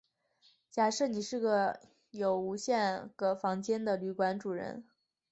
[0.71, 1.39] 假设你是
[2.09, 4.83] 有无限个房间的旅馆主人。